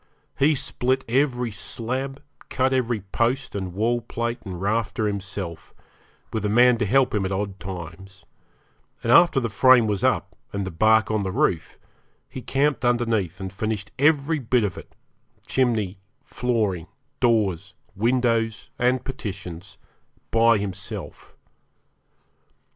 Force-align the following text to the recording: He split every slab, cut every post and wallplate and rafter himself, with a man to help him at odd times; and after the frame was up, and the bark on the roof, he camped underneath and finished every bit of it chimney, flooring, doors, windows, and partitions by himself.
He 0.39 0.55
split 0.55 1.05
every 1.07 1.51
slab, 1.51 2.23
cut 2.49 2.73
every 2.73 3.01
post 3.01 3.53
and 3.53 3.71
wallplate 3.75 4.41
and 4.43 4.59
rafter 4.59 5.05
himself, 5.05 5.75
with 6.33 6.43
a 6.43 6.49
man 6.49 6.79
to 6.79 6.87
help 6.87 7.13
him 7.13 7.23
at 7.23 7.31
odd 7.31 7.59
times; 7.59 8.25
and 9.03 9.11
after 9.11 9.39
the 9.39 9.47
frame 9.47 9.85
was 9.85 10.03
up, 10.03 10.35
and 10.51 10.65
the 10.65 10.71
bark 10.71 11.11
on 11.11 11.21
the 11.21 11.31
roof, 11.31 11.77
he 12.27 12.41
camped 12.41 12.83
underneath 12.83 13.39
and 13.39 13.53
finished 13.53 13.91
every 13.99 14.39
bit 14.39 14.63
of 14.63 14.75
it 14.75 14.95
chimney, 15.45 15.99
flooring, 16.23 16.87
doors, 17.19 17.75
windows, 17.95 18.71
and 18.79 19.05
partitions 19.05 19.77
by 20.31 20.57
himself. 20.57 21.35